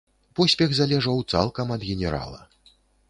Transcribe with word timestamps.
Поспех 0.37 0.71
залежаў 0.79 1.21
цалкам 1.35 1.67
ад 1.77 1.81
генерала. 1.91 2.41